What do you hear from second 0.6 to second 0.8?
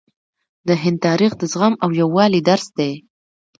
د